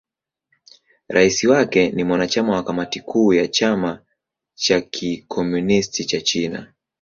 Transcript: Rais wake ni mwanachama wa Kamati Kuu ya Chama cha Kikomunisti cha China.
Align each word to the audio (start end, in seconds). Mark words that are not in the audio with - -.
Rais 1.09 1.43
wake 1.43 1.91
ni 1.91 2.03
mwanachama 2.03 2.53
wa 2.55 2.63
Kamati 2.63 2.99
Kuu 3.01 3.33
ya 3.33 3.47
Chama 3.47 4.01
cha 4.55 4.81
Kikomunisti 4.81 6.05
cha 6.05 6.21
China. 6.21 6.73